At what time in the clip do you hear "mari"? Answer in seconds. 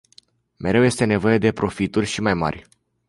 2.33-2.65